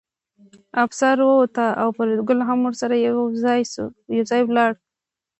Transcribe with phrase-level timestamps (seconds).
[0.85, 2.95] افسر ووت او فریدګل هم ورسره
[4.17, 4.71] یوځای لاړ